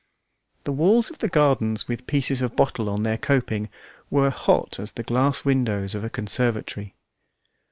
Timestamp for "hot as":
4.31-4.93